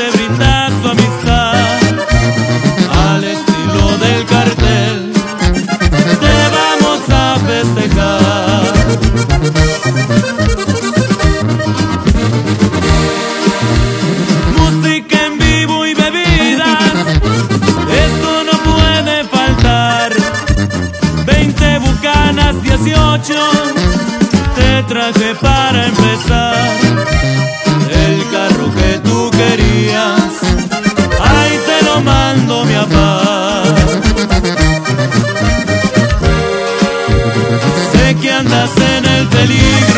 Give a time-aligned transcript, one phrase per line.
[0.00, 1.54] te brinda su amistad.
[3.06, 5.12] Al estilo del cartel,
[6.24, 8.72] te vamos a festejar.
[14.58, 16.94] Música en vivo y bebidas,
[18.06, 20.12] eso no puede faltar.
[21.26, 23.34] 20 bucanas, 18,
[24.56, 25.70] te traje para
[38.66, 39.89] en el peligro.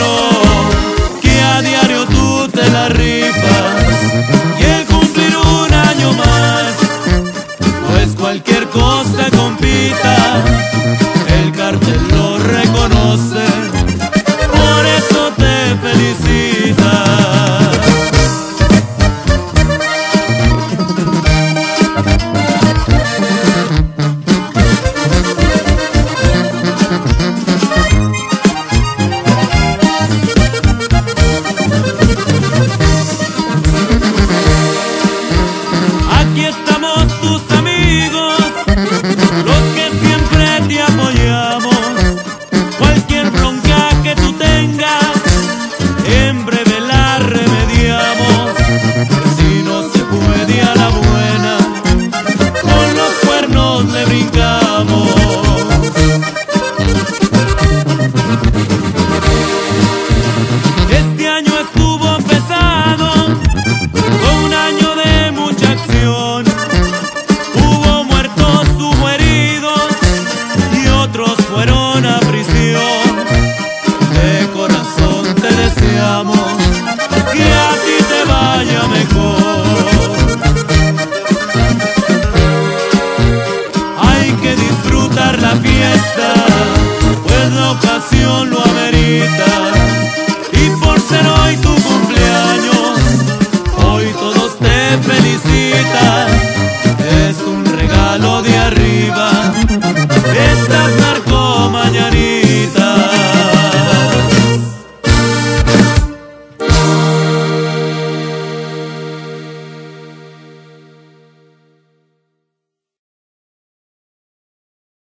[98.40, 98.91] de arriba.